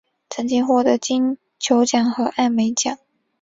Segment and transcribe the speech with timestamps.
[0.31, 2.97] 曾经获得金球奖和艾美奖。